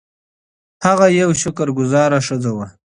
هغه 0.85 1.05
یوه 1.19 1.35
شکر 1.43 1.67
ګذاره 1.77 2.19
ښځه 2.27 2.51
وه. 2.55 2.67